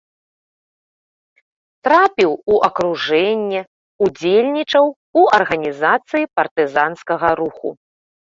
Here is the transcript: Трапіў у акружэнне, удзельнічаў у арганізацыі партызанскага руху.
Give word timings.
Трапіў 1.87 2.31
у 2.53 2.55
акружэнне, 2.67 3.61
удзельнічаў 4.07 4.85
у 5.21 5.25
арганізацыі 5.39 6.29
партызанскага 6.39 7.29
руху. 7.41 7.69